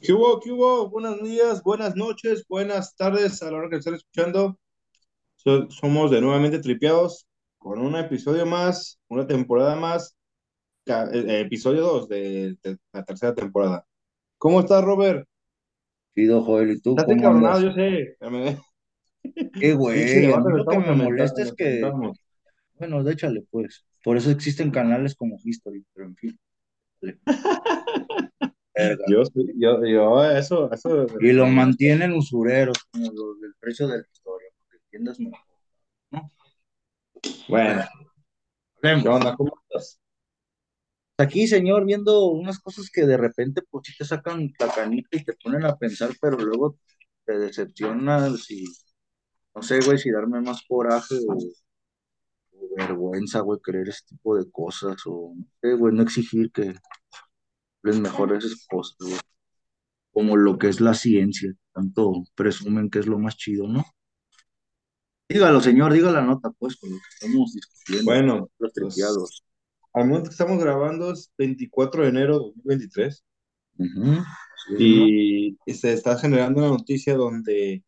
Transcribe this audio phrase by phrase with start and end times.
[0.00, 0.40] ¿Qué hubo?
[0.40, 0.88] ¿Qué hubo?
[0.90, 4.58] Buenos días, buenas noches, buenas tardes a la hora que estén escuchando.
[5.36, 7.26] So- somos de nuevamente tripeados
[7.58, 10.16] con un episodio más, una temporada más,
[10.86, 13.84] eh, eh, episodio 2 de, de la tercera temporada.
[14.38, 15.26] ¿Cómo estás, Robert?
[16.14, 17.62] Pido, Joel, ¿y tú Estás andas?
[17.62, 18.16] yo sé.
[19.60, 21.82] Qué güey, a mí lo que me molesta es que,
[22.78, 23.84] bueno, déchale pues.
[24.04, 26.38] Por eso existen canales como History, pero en fin,
[27.02, 27.18] vale,
[28.76, 29.04] verga.
[29.08, 33.98] Yo, sí- yo, yo, eso, eso, Y lo mantienen usureros, como los del precio de
[33.98, 35.40] la historia, porque entiendas mejor,
[36.12, 36.30] ¿no?
[37.48, 37.84] bueno,
[38.82, 39.34] Bueno, ¿qué onda?
[39.36, 40.00] ¿Cómo estás?
[41.18, 45.24] Aquí, señor, viendo unas cosas que de repente, pues sí te sacan la canita y
[45.24, 46.78] te ponen a pensar, pero luego
[47.24, 48.64] te decepcionas y
[49.54, 51.38] no sé, güey, si darme más coraje o
[52.76, 56.74] vergüenza, güey, creer ese tipo de cosas o, no sé, güey, no exigir que
[57.86, 59.18] les mejores esas cosas, güey,
[60.12, 63.84] como lo que es la ciencia, tanto presumen que es lo más chido, ¿no?
[65.28, 69.44] Dígalo, señor, diga la nota, pues, con lo que estamos discutiendo, Bueno, los pues tripiados.
[69.92, 73.24] al momento que estamos grabando es 24 de enero de 2023.
[73.78, 75.08] Ujú, Así es, señor.
[75.66, 77.82] y se está generando una noticia donde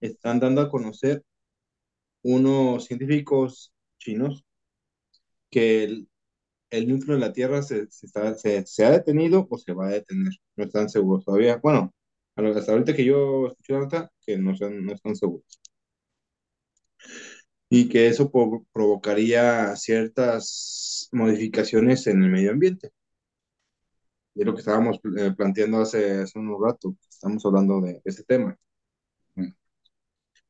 [0.00, 1.22] están dando a conocer
[2.22, 4.44] unos científicos chinos
[5.50, 6.04] que
[6.70, 9.86] el, núcleo de la Tierra se, se, está, se, se ha detenido o se va
[9.88, 10.32] a detener.
[10.56, 11.58] No están seguros todavía.
[11.62, 11.92] Bueno,
[12.36, 15.60] hasta ahorita que yo escuché la nota, que no, están- no están seguros.
[17.68, 18.30] Y que eso
[18.72, 22.90] provocaría ciertas modificaciones en el medio ambiente.
[24.34, 26.96] De lo que estábamos eh, planteando hace, hace un rato.
[27.08, 28.56] Estamos hablando de ese tema.
[29.36, 29.52] Ujú.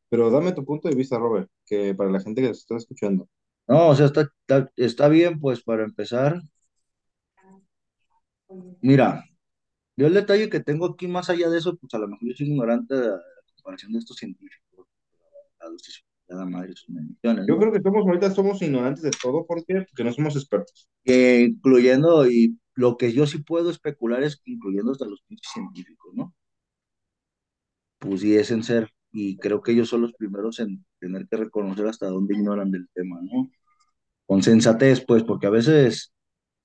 [0.08, 3.28] Pero dame tu punto de vista, Robert, que para la gente que nos está escuchando.
[3.70, 6.42] No, o sea, está, está, está bien, pues, para empezar.
[8.82, 9.24] Mira,
[9.96, 12.34] yo el detalle que tengo aquí, más allá de eso, pues a lo mejor yo
[12.36, 13.20] soy ignorante de la
[13.54, 14.88] comparación de estos científicos,
[16.48, 16.88] madre sus
[17.22, 17.58] Yo ¿no?
[17.58, 19.82] creo que somos ahorita somos ignorantes de todo, ¿por qué?
[19.82, 20.88] Porque no somos expertos.
[21.04, 26.34] Incluyendo, y lo que yo sí puedo especular es que incluyendo hasta los científicos, ¿no?
[28.00, 32.34] Pudiesen ser, y creo que ellos son los primeros en tener que reconocer hasta dónde
[32.34, 33.48] ignoran del tema, ¿no?
[34.30, 36.12] Con sensatez, pues, porque a veces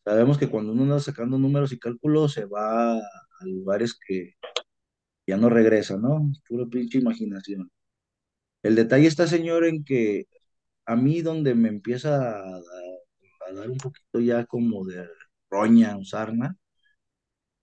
[0.05, 3.01] sabemos que cuando uno anda sacando números y cálculos se va a
[3.45, 4.35] lugares que
[5.27, 6.31] ya no regresa, ¿no?
[6.47, 7.71] Puro pinche imaginación.
[8.63, 10.27] El detalle está, señor, en que
[10.85, 12.61] a mí donde me empieza a,
[13.55, 15.07] dar un poquito ya como de
[15.49, 16.57] roña o sarna,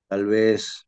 [0.08, 0.84] tal vez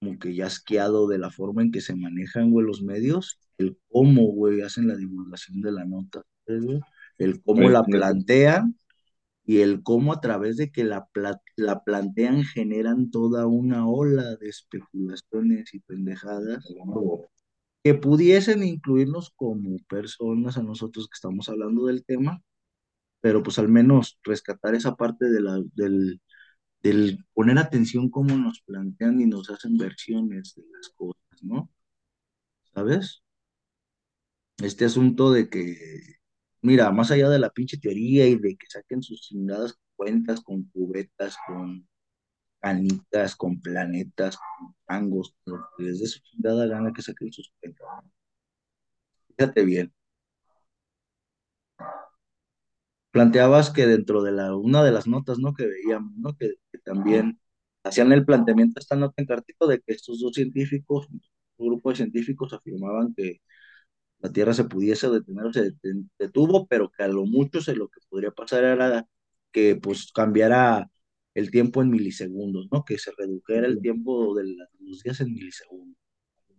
[0.00, 3.78] como que ya asqueado de la forma en que se manejan, güey, los medios, el
[3.90, 6.22] cómo, güey, hacen la divulgación de la nota.
[7.18, 8.76] El cómo la plantean
[9.44, 11.08] y el cómo a través de que la,
[11.56, 16.64] la plantean generan toda una ola de especulaciones y pendejadas
[17.82, 22.42] que pudiesen incluirnos como personas a nosotros que estamos hablando del tema,
[23.20, 26.20] pero pues al menos rescatar esa parte de la, del,
[26.82, 31.70] del poner atención cómo nos plantean y nos hacen versiones de las cosas, ¿no?
[32.74, 33.22] ¿Sabes?
[34.58, 36.17] Este asunto de que,
[36.62, 40.64] mira, más allá de la pinche teoría y de que saquen sus chingadas cuentas con
[40.70, 41.88] cubetas, con
[42.60, 45.36] canitas, con planetas, con tangos,
[45.78, 47.86] dé su chingada gana que saquen sus cuentas.
[49.36, 49.92] Fíjate bien,
[53.10, 55.54] planteabas que dentro de la, una de las notas, ¿no?
[55.54, 56.36] Que veíamos, ¿no?
[56.36, 57.40] Que, que también
[57.84, 61.96] hacían el planteamiento esta nota en cartito de que estos dos científicos, un grupo de
[61.96, 63.40] científicos afirmaban que
[64.20, 65.72] la Tierra se pudiese detener o se
[66.18, 69.06] detuvo, pero que a lo mucho se lo que podría pasar era
[69.52, 70.90] que pues cambiara
[71.34, 72.84] el tiempo en milisegundos, ¿no?
[72.84, 74.44] Que se redujera el tiempo de
[74.80, 75.96] los días en milisegundos.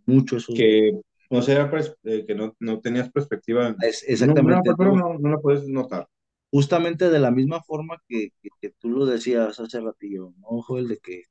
[0.06, 0.94] Mucho eso Que
[1.30, 1.70] no sea
[2.04, 3.76] eh, que no, no tenías perspectiva.
[3.82, 4.96] es exactamente, ¿no?
[4.96, 6.08] no, no la puedes notar.
[6.52, 10.88] Justamente de la misma forma que, que, que tú lo decías hace ratillo, ¿no, Joel?
[10.88, 11.24] De que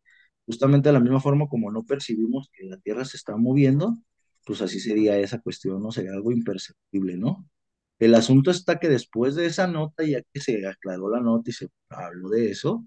[0.46, 3.96] justamente de la misma forma como no percibimos que la Tierra se está moviendo,
[4.48, 5.92] pues así sería esa cuestión, ¿no?
[5.92, 7.48] Sería algo imperceptible, ¿no?
[8.00, 11.54] El asunto está que después de esa nota, ya que se aclaró la nota y
[11.54, 12.84] se habló de eso,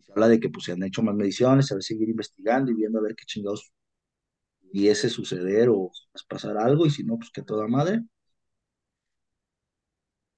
[0.00, 2.72] se habla de que pues se han hecho más mediciones, se va a seguir investigando
[2.72, 3.72] y viendo a ver qué chingados
[4.62, 5.90] pudiese suceder o
[6.28, 8.02] pasar algo, y si no, pues que toda madre.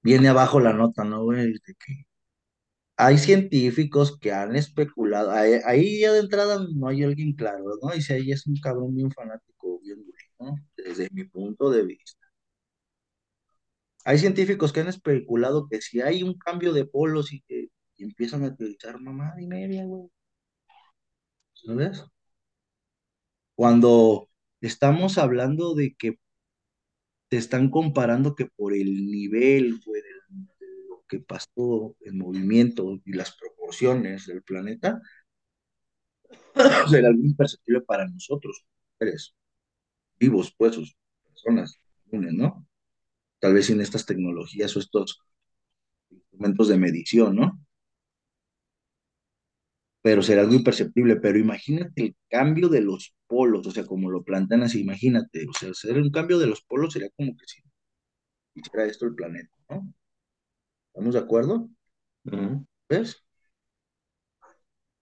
[0.01, 1.53] Viene abajo la nota, ¿no, güey?
[1.53, 2.05] De que
[2.97, 7.93] hay científicos que han especulado, ahí, ya de entrada no hay alguien claro, ¿no?
[7.95, 9.56] Y si ahí es un cabrón bien fanático.
[10.97, 12.27] Desde mi punto de vista.
[14.05, 18.43] Hay científicos que han especulado que si hay un cambio de polos y que empiezan
[18.43, 20.09] a teorizar mamá y media, güey,
[21.53, 22.03] ¿sabes?
[23.55, 24.29] Cuando
[24.61, 26.19] estamos hablando de que
[27.29, 33.13] te están comparando que por el nivel, güey, de lo que pasó, el movimiento y
[33.13, 35.01] las proporciones del planeta,
[36.89, 38.65] será algo imperceptible para nosotros,
[38.99, 39.33] seres
[40.19, 41.79] vivos, pues, sus personas
[42.09, 42.67] comunes, ¿no?
[43.39, 45.19] Tal vez sin estas tecnologías o estos
[46.09, 47.59] instrumentos de medición, ¿no?
[50.01, 54.23] Pero será algo imperceptible, pero imagínate el cambio de los polos, o sea, como lo
[54.23, 57.61] plantean así, imagínate, o sea, hacer un cambio de los polos sería como que si
[58.55, 59.93] hiciera esto el planeta, ¿no?
[60.93, 61.69] ¿Estamos de acuerdo?
[62.89, 63.23] ¿Ves?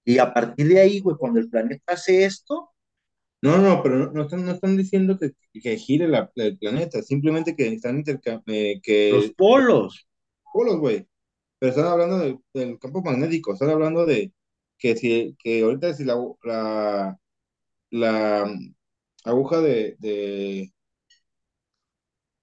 [0.03, 2.71] Y a partir de ahí, güey, cuando el planeta hace esto,
[3.45, 5.31] No, no, pero no, no están, no están diciendo que,
[5.62, 10.07] que gire la- el planeta, simplemente que están eh, los que polos,
[10.53, 11.07] polos, güey.
[11.59, 14.33] Pero están hablando de- del campo magnético, están hablando de
[14.77, 17.18] que si que ahorita si la, la,
[17.92, 18.59] la
[19.25, 20.74] aguja de, de-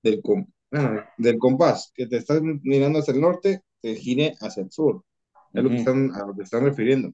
[0.03, 4.63] del, com- ah, del compás que te estás mirando hacia el norte, te gire hacia
[4.63, 5.05] el sur.
[5.53, 7.13] Es lo que están, a lo que están refiriendo.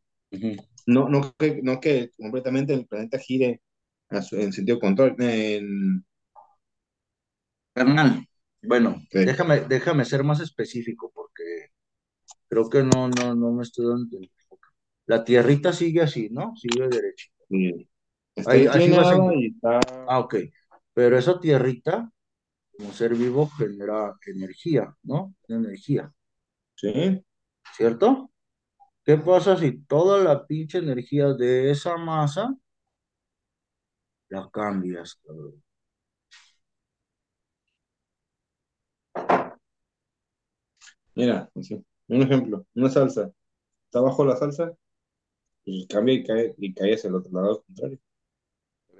[0.86, 3.62] No, no, que, no que completamente el planeta gire
[4.10, 5.14] en sentido contrario.
[5.18, 6.04] En,
[7.74, 8.26] Carnal,
[8.62, 11.70] bueno, sí, déjame, déjame ser más específico porque
[12.48, 14.18] creo que no, no, no me estoy dando.
[15.06, 16.54] La tierrita sigue así, ¿no?
[16.56, 17.44] Sigue derechita.
[17.48, 17.88] sí.
[18.34, 18.68] Está Ahí,
[19.34, 19.80] y está.
[20.06, 20.36] Ah, ok.
[20.94, 22.08] Pero esa tierrita,
[22.76, 25.34] como ser vivo, genera energía, ¿no?
[25.48, 26.12] Energía,
[26.76, 27.24] Sí,
[27.76, 28.30] ¿cierto?
[29.04, 32.54] ¿Qué pasa si toda la pinche energía de esa masa
[34.30, 35.62] la cambias, cabrón?
[41.14, 41.50] mira.
[42.08, 43.30] Un ejemplo, una salsa.
[43.86, 44.72] Está abajo la salsa
[45.64, 47.98] y cambia y cae, y cae hacia el otro lado contrario.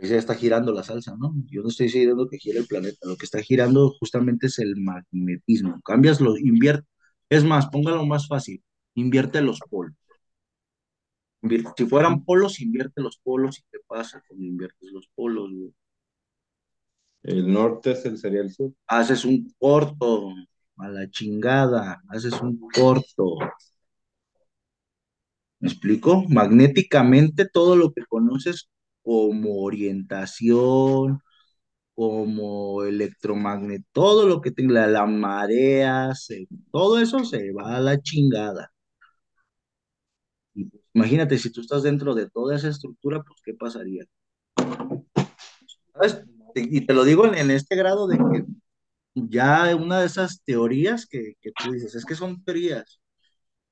[0.03, 1.35] Ya está girando la salsa, ¿no?
[1.47, 4.77] Yo no estoy diciendo que gire el planeta, lo que está girando justamente es el
[4.77, 5.81] magnetismo.
[5.85, 6.87] Cambias los, invierte.
[7.31, 8.63] Es más, póngalo más fácil,
[8.95, 9.95] invierte los polos.
[11.49, 15.73] Invierte- Si fueran polos, invierte los polos y qué pasa cuando inviertes los polos, güey?
[17.23, 18.73] El norte es el, sería el sur.
[18.89, 20.31] Haces un corto,
[20.79, 23.37] a la chingada, haces un corto.
[25.61, 26.25] ¿Me explico?
[26.29, 28.69] Magnéticamente todo lo que conoces
[29.03, 31.21] como orientación,
[31.95, 37.81] como electromagnetismo, todo lo que tenga, la, la marea, se- todo eso se va a
[37.81, 38.73] la chingada.
[40.99, 44.05] Imagínate, si tú estás dentro de toda esa estructura, pues, ¿qué pasaría?
[46.55, 48.45] Y te lo digo en, este grado de que
[49.15, 53.01] ya una de esas teorías que, que tú dices, es que son teorías,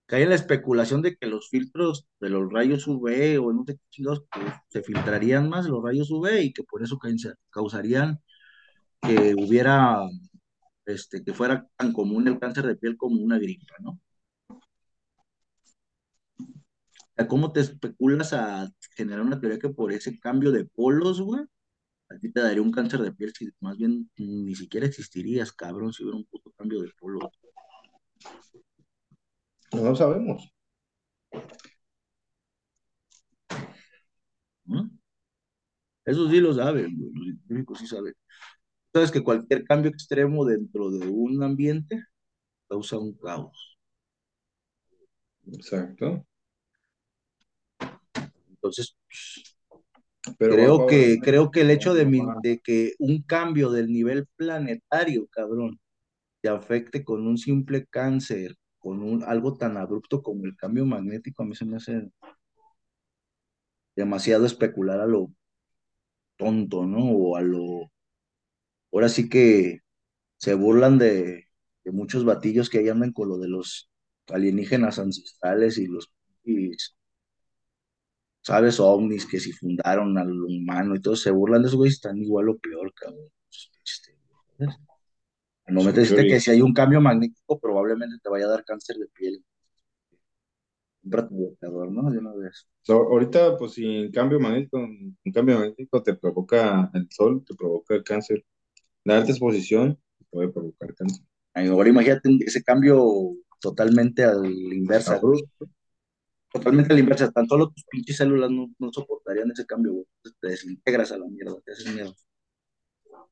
[0.06, 3.78] cae en la especulación de que los filtros de los rayos UV o no sé
[3.90, 4.20] qué pues,
[4.68, 6.98] se filtrarían más los rayos UV y que por eso
[7.50, 8.20] causarían
[9.02, 10.00] que hubiera
[10.86, 14.00] este, que fuera tan común el cáncer de piel como una gripa, ¿no?
[14.50, 14.58] O
[17.16, 21.42] sea, ¿cómo te especulas a generar una teoría que por ese cambio de polos, güey,
[22.10, 25.92] a ti te daría un cáncer de piel si más bien ni siquiera existirías, cabrón,
[25.92, 27.24] si hubiera un puto cambio de polos?
[29.72, 30.52] No lo sabemos.
[36.04, 38.14] Eso sí lo saben, güey, los científicos sí saben.
[38.92, 42.04] Sabes que cualquier cambio extremo dentro de un ambiente
[42.68, 43.78] causa un caos.
[45.52, 46.26] Exacto.
[48.66, 48.96] Entonces,
[50.38, 54.26] Pero creo que, creo que el hecho de, mi- de que un cambio del nivel
[54.36, 55.80] planetario, cabrón,
[56.42, 61.42] te afecte con un simple cáncer, con un, algo tan abrupto como el cambio magnético,
[61.42, 62.10] a mí se me hace
[63.96, 65.32] demasiado especular a lo
[66.38, 67.10] tonto, ¿no?
[67.10, 67.90] O a lo...
[68.92, 69.80] Ahora sí que
[70.38, 71.46] se burlan de,
[71.84, 73.90] de muchos batillos que ahí andan con lo de los
[74.28, 76.12] alienígenas ancestrales y los...
[76.44, 76.72] y,
[78.46, 78.78] ¿Sabes?
[78.78, 82.48] ovnis que si fundaron al humano y todo, se burlan de esos güeyes, están igual
[82.48, 83.28] o peor, cabrón.
[85.68, 88.96] Momento Son dijiste que si hay un cambio magnético, probablemente te vaya a dar cáncer
[88.98, 89.44] de piel.
[91.02, 92.10] Compra tu bloqueador, ¿no?
[92.10, 92.66] De una vez.
[92.82, 97.54] So, ahorita, pues, si en cambio magnético, un cambio magnético te provoca el sol, te
[97.54, 98.44] provoca el cáncer.
[99.04, 99.98] La alta exposición
[100.30, 101.24] puede provocar cáncer.
[101.54, 105.40] Ahora imagínate un- ese cambio totalmente al inversa, güey.
[105.40, 105.75] Abrupto.
[106.52, 107.30] Totalmente al inversa.
[107.30, 110.06] Tan solo tus pinches células no, soportarían ese cambio, güey.
[110.40, 112.14] Te desintegras a la mierda, te haces mierda.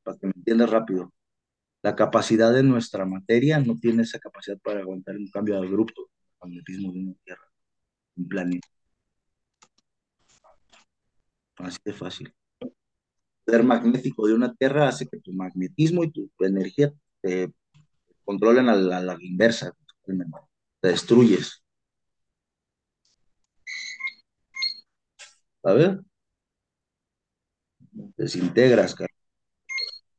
[0.03, 1.11] Para que me entiendas rápido.
[1.81, 6.09] La capacidad de nuestra materia no tiene esa capacidad para aguantar un cambio abrupto.
[6.41, 7.51] El magnetismo de una tierra,
[8.17, 8.67] un planeta.
[11.57, 12.33] Así de fácil.
[13.45, 16.91] poder magnético de una tierra hace que tu magnetismo y tu, energía
[17.21, 17.53] te
[18.23, 19.73] controlen a la, a la inversa,
[20.81, 21.64] te destruyes.
[25.65, 25.97] ¿Sabes?
[28.17, 29.13] Desintegras, cara.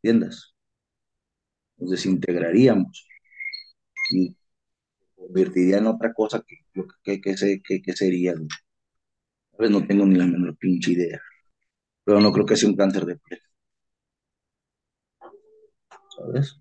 [0.02, 0.54] ¿Entiendas?
[1.78, 3.06] Nos desintegraríamos
[4.10, 4.36] y
[5.14, 6.56] convertiría en otra cosa que,
[7.04, 8.34] que, que, que, sería.
[9.58, 11.20] No tengo ni la menor pinche idea.
[12.04, 13.40] Pero no creo que sea un cáncer de piel.
[16.16, 16.58] ¿Sabes?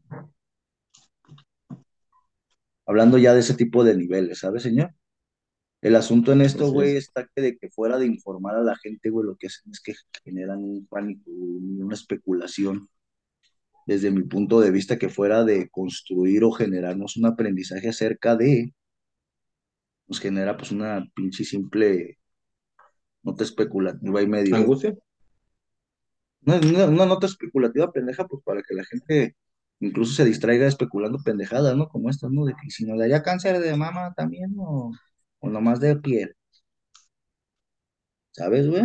[2.88, 4.92] Hablando ya de ese tipo de niveles, ¿sabes, señor?
[5.86, 9.12] El asunto en esto, güey, está que de que fuera de informar a la gente,
[9.12, 12.90] güey, lo que hacen es que generan un pánico, una especulación,
[13.86, 18.74] desde mi punto de vista, que fuera de construir o generarnos un aprendizaje acerca de,
[20.08, 22.18] nos genera pues una pinche simple
[23.22, 24.56] nota especulativa y medio.
[24.56, 24.96] ¿Angustia?
[26.48, 29.36] Una, una, nota especulativa pendeja, pues para que la gente
[29.80, 31.90] incluso se distraiga especulando pendejadas, ¿no?
[31.90, 32.44] Como estas, ¿no?
[32.44, 34.92] De que si nos daría cáncer de mama también, o,
[35.46, 36.36] o nomás de piel.
[38.32, 38.84] ¿Sabes, güey?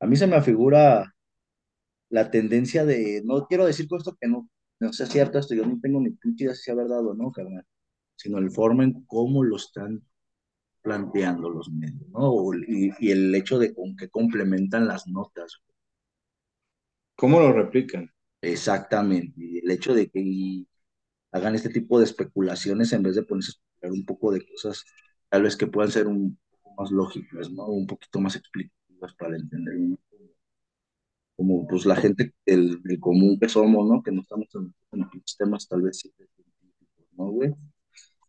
[0.00, 1.14] A mí se me afigura
[2.08, 4.48] la tendencia de, no quiero decir con esto que no,
[4.80, 7.30] no sea cierto esto, yo no tengo ni pinche idea si sea verdad o no,
[7.30, 7.64] carnal,
[8.16, 10.02] sino el forma en cómo lo están
[10.82, 12.52] planteando los medios, ¿no?
[12.66, 15.62] Y, y el hecho de con que complementan las notas.
[17.14, 18.10] ¿Cómo lo replican?
[18.40, 20.66] Exactamente, y el hecho de que
[21.30, 24.84] hagan este tipo de especulaciones en vez de ponerse a especular un poco de cosas
[25.32, 27.64] tal vez que puedan ser un poco más lógicas, ¿no?
[27.64, 29.74] Un poquito más explicativas para entender
[31.34, 34.02] como pues la gente, el, el, común que somos, ¿no?
[34.02, 35.08] Que no estamos en, en
[35.38, 36.02] temas tal vez
[37.12, 37.48] ¿no, güey?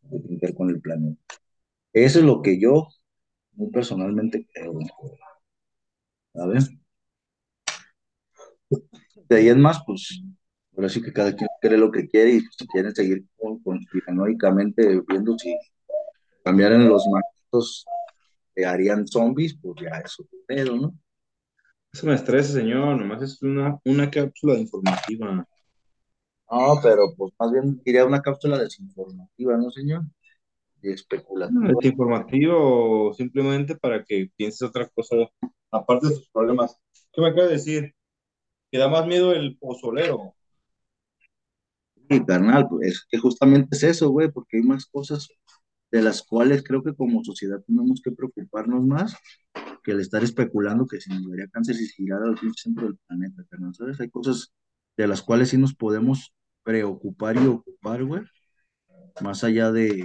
[0.03, 1.21] De ver con el planeta.
[1.91, 2.87] Eso es lo que yo
[3.51, 4.79] muy personalmente creo.
[6.33, 6.69] ¿Sabes?
[9.27, 10.23] De ahí en más, pues,
[10.73, 13.25] ahora sí que cada quien cree lo que quiere y pues, quieren seguir
[13.61, 15.53] conspiranoicamente viendo si
[16.43, 17.85] cambiaran los magnetos,
[18.65, 20.93] harían zombies, pues ya eso es pedo, ¿no?
[21.91, 25.47] Eso me estresa, señor, nomás es una, una cápsula informativa.
[26.49, 30.03] No, pero pues más bien diría una cápsula desinformativa, ¿no, señor?
[30.81, 31.67] De especulativa.
[31.79, 35.15] Desinformativo simplemente para que pienses otra cosa,
[35.71, 36.77] aparte de sus problemas.
[37.11, 37.95] ¿Qué me acaba de decir?
[38.71, 40.35] Que da más miedo el pozolero.
[42.09, 45.29] Sí, carnal, pues que justamente es eso, güey, porque hay más cosas
[45.93, 49.15] de las cuales creo que como sociedad tenemos que preocuparnos más
[49.83, 53.43] que el estar especulando que si nos daría cáncer si girara al centro del planeta,
[53.47, 54.01] carnal, ¿sabes?
[54.01, 54.51] Hay cosas
[54.97, 56.33] de las cuales sí nos podemos
[56.63, 58.23] preocupar y ocupar, güey,
[59.21, 60.03] más allá de,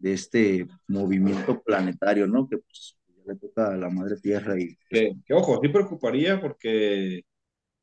[0.00, 2.48] de este movimiento planetario, ¿no?
[2.48, 4.76] Que pues le toca a la madre tierra y...
[4.90, 7.22] Que, que ojo, sí preocuparía porque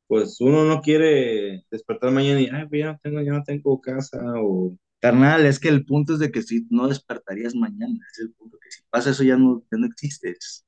[0.06, 3.80] pues uno no quiere despertar mañana y, ay, pues ya no tengo, ya no tengo
[3.80, 4.76] casa o...
[5.00, 8.58] Carnal, es que el punto es de que si no despertarías mañana, es el punto
[8.62, 10.64] que si pasa eso ya no, ya no existes.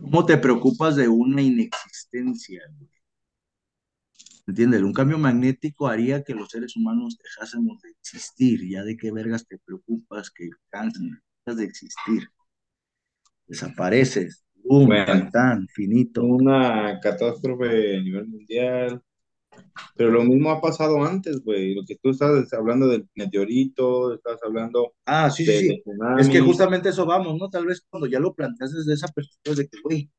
[0.00, 2.62] ¿Cómo te preocupas de una inexistencia?
[4.46, 4.82] ¿Entiendes?
[4.82, 8.60] Un cambio magnético haría que los seres humanos dejásemos de existir.
[8.68, 11.20] ¿Ya de qué vergas te preocupas que cansen?
[11.44, 12.28] Dejas de existir.
[13.48, 14.44] Desapareces.
[14.54, 14.86] ¡Bum!
[14.86, 16.22] Bueno, tan, finito.
[16.22, 19.02] Una catástrofe a nivel mundial.
[19.96, 21.74] Pero lo mismo ha pasado antes, güey.
[21.74, 24.94] Lo que tú estás hablando del meteorito, estás hablando.
[25.06, 25.82] Ah, sí, de, sí.
[26.18, 27.48] es que justamente eso vamos, ¿no?
[27.48, 30.10] Tal vez cuando ya lo planteas desde esa perspectiva de que, güey,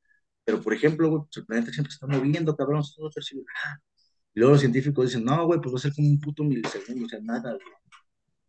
[0.44, 3.10] pero por ejemplo, güey, pues el planeta siempre está moviendo, cabrón, no
[4.38, 7.08] y luego los científicos dicen, no, güey, pues va a ser como un puto milisegundo,
[7.08, 7.66] o sea, nada, güey.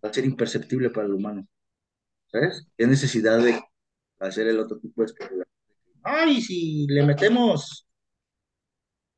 [0.05, 1.49] Va a ser imperceptible para el humano.
[2.31, 2.69] ¿Sabes?
[2.77, 3.59] ¿Qué necesidad de
[4.21, 5.47] hacer el otro tipo de especulación?
[6.03, 7.89] Ay, si le metemos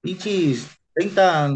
[0.01, 0.69] pinches
[1.01, 1.55] 30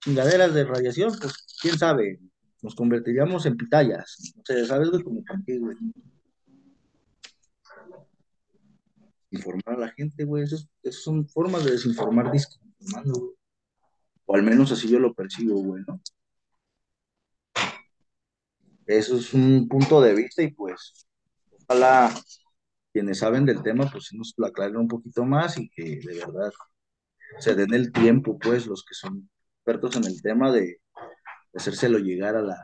[0.00, 2.18] chingaderas de radiación, pues quién sabe,
[2.60, 4.34] nos convertiríamos en pitayas.
[4.36, 5.02] O sea, ¿sabes, güey?
[5.04, 5.76] Como qué, güey.
[9.30, 13.34] Informar a la gente, güey, esas son formas de desinformar desinformando, güey.
[14.26, 16.00] O al menos así yo lo percibo, güey, ¿no?
[18.86, 21.06] Eso es un punto de vista y pues
[21.68, 22.12] ojalá
[22.92, 26.52] quienes saben del tema pues nos lo aclaren un poquito más y que de verdad
[27.38, 30.78] se den el tiempo pues los que son expertos en el tema de,
[31.54, 32.56] hacérselo llegar a la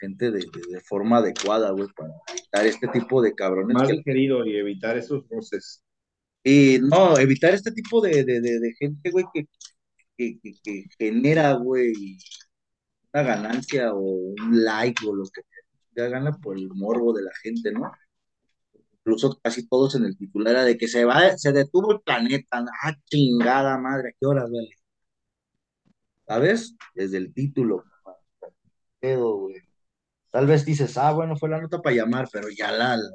[0.00, 0.40] gente de,
[0.70, 3.74] de, forma adecuada, güey, para evitar este tipo de cabrones.
[3.74, 4.02] Más que...
[4.02, 5.82] querido y evitar esos roces.
[6.42, 9.46] Y no, evitar este tipo de, de gente, güey, que,
[10.16, 12.18] que, que, genera, güey,
[13.12, 15.42] una ganancia o un like o lo que
[15.94, 17.90] te gana por el morbo de la gente, ¿no?
[19.04, 22.64] Incluso casi todos en el titular era de que se va, se detuvo el planeta,
[22.82, 24.68] ah, chingada madre, ¿a qué horas, güey?
[26.26, 26.74] ¿Sabes?
[26.94, 27.84] Desde el título.
[29.00, 29.56] Pedo, güey.
[30.30, 33.10] Tal vez dices, ah, bueno, fue la nota para llamar, pero ya la, la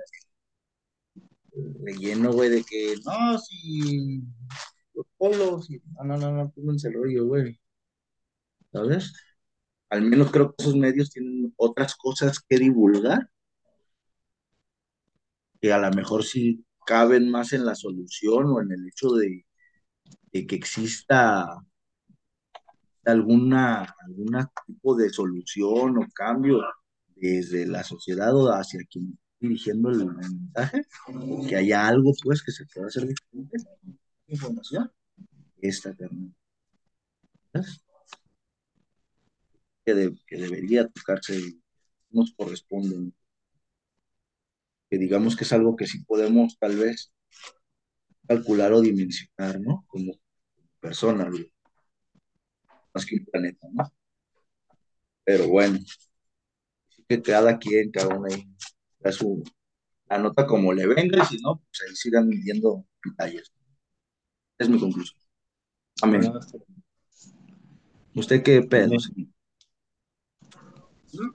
[1.83, 4.21] relleno, güey, de que no, si
[4.93, 7.59] los polos, y, no, no, no, no, pónganse el rollo, güey.
[8.71, 9.13] ¿Sabes?
[9.89, 13.29] Al menos creo que esos medios tienen otras cosas que divulgar
[15.61, 19.45] que a lo mejor sí caben más en la solución o en el hecho de,
[20.31, 21.47] de que exista
[23.05, 26.61] alguna, alguna tipo de solución o cambio
[27.15, 30.85] desde la sociedad o hacia quien dirigiendo el, mensaje,
[31.47, 33.57] que haya algo pues que se pueda hacer diferente.
[34.27, 34.91] Información.
[35.61, 35.95] Esta.
[37.53, 37.81] ¿Sabes?
[39.85, 41.41] Que, de- que debería tocarse,
[42.09, 43.11] nos corresponde.
[44.89, 47.13] Que digamos que es algo que sí podemos tal vez
[48.27, 49.85] calcular o dimensionar, ¿no?
[49.87, 50.13] Como
[50.79, 51.51] personas, güey.
[52.93, 53.91] más que un planeta, ¿no?
[55.23, 55.79] Pero bueno,
[57.07, 58.47] que cada quien, cada uno ahí,
[58.99, 59.43] da su,
[60.07, 63.51] la nota como le venga, y si no, pues ahí sigan midiendo detalles.
[64.57, 65.19] Es mi conclusión.
[66.01, 66.31] Amén.
[68.15, 68.95] ¿Usted qué pedo?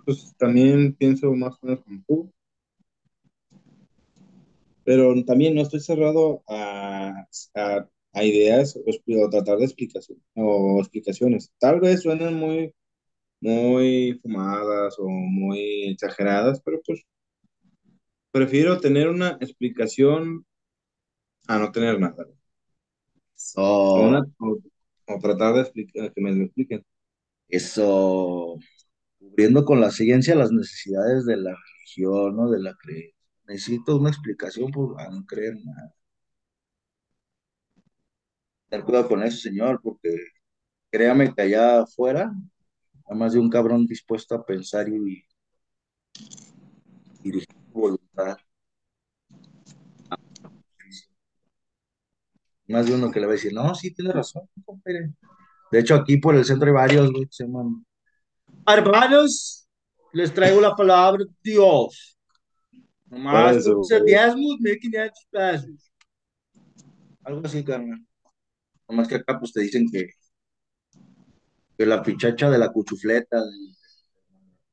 [0.05, 2.34] Pues también pienso más o menos como tú,
[4.85, 11.53] pero también no estoy cerrado a, a, a ideas o, tratar de explicación, o explicaciones.
[11.59, 12.75] Tal vez suenen muy,
[13.41, 17.03] muy fumadas o muy exageradas, pero pues
[18.33, 20.45] prefiero tener una explicación
[21.49, 22.27] a no tener nada.
[23.55, 24.59] O, Eso, una, o,
[25.13, 26.85] o tratar de explicar, que me lo expliquen.
[27.49, 28.57] eso,
[29.19, 32.51] cubriendo con la ciencia las necesidades de la religión, ¿no?
[32.51, 33.15] De la creencia.
[33.47, 35.95] Necesito una explicación por a no creer nada.
[38.69, 40.17] Tener cuidado con eso, señor, porque
[40.91, 42.33] créame que allá afuera,
[43.07, 45.25] hay más de un cabrón dispuesto a pensar y
[47.23, 48.39] dirigir su voluntad.
[52.67, 55.13] Más de uno que le va a decir, no, sí, tiene razón, compadre.
[55.71, 57.85] De hecho, aquí por el centro hay varios, llaman.
[58.67, 59.69] Hermanos,
[60.13, 62.14] les traigo la palabra Dios.
[63.07, 65.93] Nomás eso, puse diezmos, 1500 pesos.
[67.23, 68.05] Algo así, carnal.
[68.89, 70.09] Nomás que acá, pues te dicen que,
[71.77, 73.77] que la pichacha de la cuchufleta, del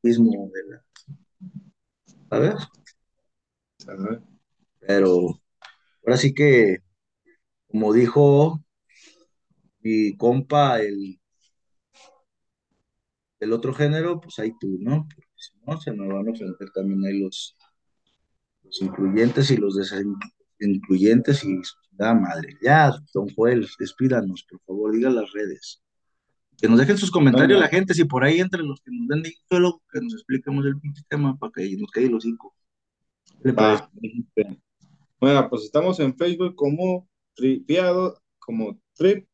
[0.02, 0.84] mismo, de la,
[3.78, 4.28] ¿sabes?
[4.80, 5.39] Pero
[6.04, 6.78] ahora sí que,
[7.67, 8.63] como dijo
[9.80, 11.20] mi compa, el,
[13.39, 15.08] el otro género, pues ahí tú, ¿no?
[15.13, 17.58] Porque si no, se me van a ofender también ahí los,
[18.72, 22.58] los incluyentes y los desincluyentes y da madre.
[22.62, 25.84] Ya, don Joel, despídanos, por favor, diga las redes.
[26.58, 29.24] Que nos dejen sus comentarios la gente, si por ahí entre los que nos den
[29.24, 32.56] de solo que nos expliquemos el pinche tema para que nos caiga los cinco.
[35.20, 39.28] Bueno, pues estamos en Facebook como Tripiado, como Trip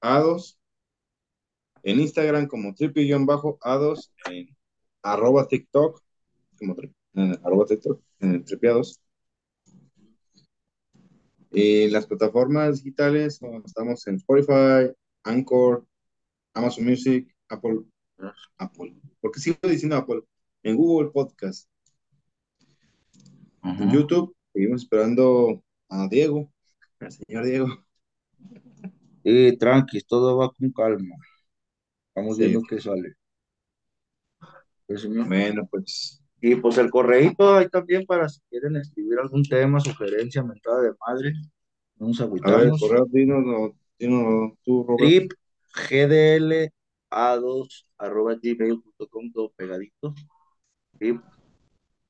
[0.00, 0.56] A2,
[1.82, 4.56] en Instagram como Tripi-A2, en
[5.02, 6.00] arroba TikTok,
[6.58, 9.00] como tri- en arroba TikTok, en Tripiados.
[11.50, 14.90] Y las plataformas digitales, estamos en Spotify,
[15.24, 15.86] Anchor,
[16.54, 17.80] Amazon Music, Apple,
[18.56, 18.96] Apple.
[19.20, 20.22] ¿Por qué sigo diciendo Apple?
[20.62, 21.68] En Google Podcast,
[23.62, 23.90] en.
[23.92, 26.50] YouTube, seguimos esperando a Diego,
[27.00, 27.66] al señor Diego.
[29.24, 31.16] Y tranqui, todo va con calma.
[32.08, 32.44] Estamos Sí.
[32.44, 33.14] viendo qué sale.
[34.96, 35.26] Señor.
[35.28, 40.42] Bueno, pues Y pues el correíto ahí también para si quieren escribir algún tema, sugerencia,
[40.42, 41.32] mentada de madre.
[41.96, 44.98] No nos A ver, correo, dinos, dinos tú, Robert.
[44.98, 45.32] Trip
[45.72, 50.14] gdla2 arroba gmail.com todo pegadito.
[50.98, 51.22] Trip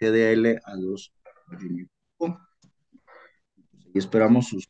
[0.00, 1.12] gdla2
[1.50, 2.38] gmail.com.
[3.94, 4.66] Y esperamos sus,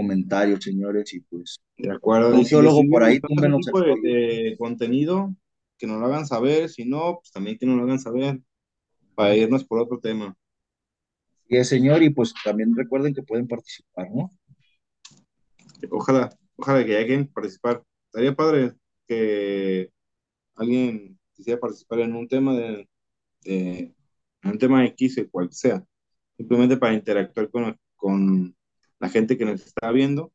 [0.00, 2.34] comentarios, señores, y pues De acuerdo.
[2.34, 3.94] un si sirve por ahí, tipo de, rollo.
[4.02, 5.34] de contenido,
[5.80, 6.68] que nos lo hagan saber.
[6.68, 8.40] Si no, pues también que nos lo hagan saber
[9.14, 10.36] para irnos por otro tema.
[11.48, 14.30] El señor, y pues también recuerden que pueden participar, ¿no?
[15.90, 17.82] Ojalá, ojalá que lleguen a participar.
[18.06, 18.74] Estaría padre
[19.08, 19.90] que
[20.54, 22.88] alguien quisiera participar en un tema de,
[23.42, 23.94] de
[24.42, 25.84] en un tema X, el cual sea,
[26.36, 28.54] simplemente para interactuar con, con
[28.98, 30.32] la gente que nos está viendo.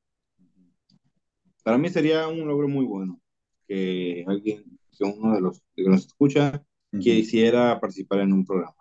[1.64, 3.20] Para mí sería un logro muy bueno
[3.68, 6.64] que alguien, uno de los que nos escucha,
[7.00, 8.76] quisiera participar en un programa.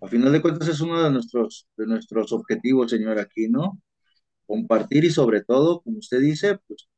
[0.00, 3.80] A final de cuentas es uno de nuestros, de nuestros objetivos, señor, aquí, ¿no?
[4.46, 6.88] Compartir y sobre todo, como usted dice, pues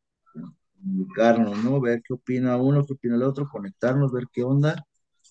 [0.80, 1.80] comunicarnos, ¿no?
[1.80, 4.86] Ver qué opina uno, qué opina el otro, conectarnos, ver qué onda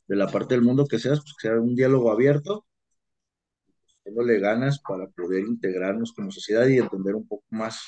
[0.07, 2.65] de la parte del mundo que seas, pues que sea un diálogo abierto,
[4.05, 7.81] dándole ganas para poder integrarnos como sociedad y entender un poco más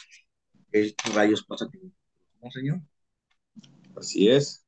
[0.71, 1.79] qué rayos pasa aquí,
[2.41, 2.81] ¿no, señor?
[3.95, 4.65] Así es.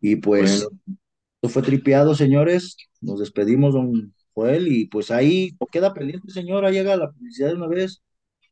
[0.00, 2.76] Y Bueno, pues, esto fue tripeado, señores.
[3.00, 6.64] Nos despedimos, don Joel, y pues ahí queda pendiente, señor.
[6.64, 8.02] Ahí llega la publicidad de una vez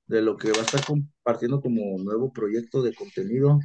[0.07, 3.59] de lo que va a estar compartiendo como nuevo proyecto de contenido.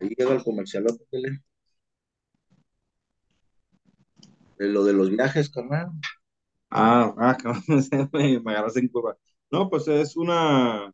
[0.00, 0.86] Ahí llega el comercial,
[4.58, 5.90] de lo de los viajes, carnal.
[6.70, 7.36] ah, ah,
[8.12, 9.16] me, agarraste en curva.
[9.50, 10.92] No, pues es una,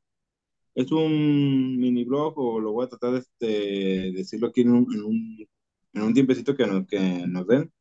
[0.79, 4.95] es un mini blog o lo voy a tratar de este, decirlo aquí en un,
[4.95, 5.49] en un,
[5.95, 7.73] en un tiempecito que nos, que nos den.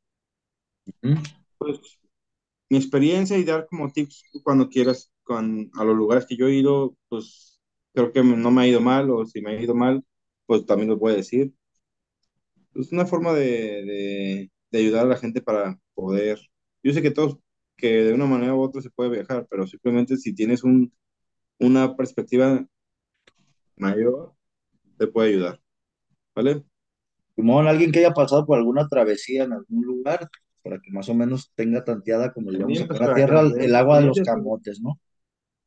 [1.59, 1.79] Pues
[2.69, 6.55] mi experiencia y dar como tips cuando quieras con, a los lugares que yo he
[6.55, 7.59] ido, pues
[7.93, 10.03] creo que no me ha ido mal o si me ha ido mal,
[10.47, 11.53] pues también lo voy a decir.
[12.75, 13.43] Es una forma de,
[13.85, 16.39] de, de ayudar a la gente para poder.
[16.83, 17.37] Yo sé que todos,
[17.75, 20.93] que de una manera u otra se puede viajar, pero simplemente si tienes un,
[21.59, 22.65] una perspectiva
[23.77, 24.33] mayor,
[24.97, 25.61] te puede ayudar,
[26.35, 26.63] ¿vale?
[27.35, 30.27] Simón, alguien que haya pasado por alguna travesía en algún lugar,
[30.63, 33.41] para que más o menos tenga tanteada, como le llamamos También, acá pues la tierra,
[33.65, 34.99] el agua de los camotes, ¿no?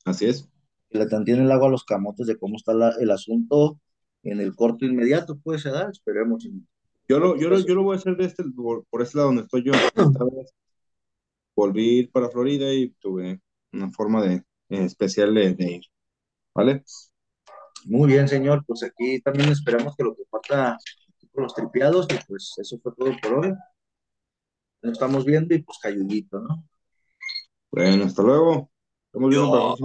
[0.04, 0.48] Así es.
[0.90, 3.78] Que le tanteen el agua a los camotes de cómo está la- el asunto
[4.24, 6.66] en el corto inmediato, puede ser, esperemos en
[7.08, 7.66] Yo lo, yo lo, plazo.
[7.68, 9.72] yo lo voy a hacer de este, por, por este lado donde estoy yo.
[9.96, 10.54] Esta vez
[11.56, 13.40] volví para Florida y tuve
[13.72, 15.82] una forma de, eh, especial de, de ir,
[16.54, 16.84] ¿vale?
[17.86, 20.78] Muy bien, señor, pues aquí también esperamos que lo que falta
[21.32, 23.54] con los tripeados, y pues eso fue todo por hoy.
[24.82, 26.64] Nos estamos viendo y pues cayuguito, ¿no?
[27.70, 28.70] Bueno, hasta luego.
[29.06, 29.76] Estamos viendo